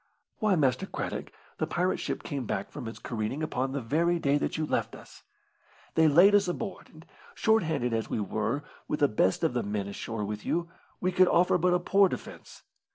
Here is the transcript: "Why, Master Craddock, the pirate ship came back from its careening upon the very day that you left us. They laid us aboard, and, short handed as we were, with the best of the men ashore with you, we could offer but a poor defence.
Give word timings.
"Why, 0.39 0.55
Master 0.55 0.87
Craddock, 0.87 1.31
the 1.59 1.67
pirate 1.67 1.99
ship 1.99 2.23
came 2.23 2.47
back 2.47 2.71
from 2.71 2.87
its 2.87 2.97
careening 2.97 3.43
upon 3.43 3.71
the 3.71 3.81
very 3.83 4.17
day 4.17 4.39
that 4.39 4.57
you 4.57 4.65
left 4.65 4.95
us. 4.95 5.21
They 5.93 6.07
laid 6.07 6.33
us 6.33 6.47
aboard, 6.47 6.89
and, 6.89 7.05
short 7.35 7.61
handed 7.61 7.93
as 7.93 8.09
we 8.09 8.19
were, 8.19 8.63
with 8.87 9.01
the 9.01 9.07
best 9.07 9.43
of 9.43 9.53
the 9.53 9.61
men 9.61 9.87
ashore 9.87 10.25
with 10.25 10.43
you, 10.43 10.71
we 10.99 11.11
could 11.11 11.27
offer 11.27 11.59
but 11.59 11.75
a 11.75 11.79
poor 11.79 12.09
defence. 12.09 12.63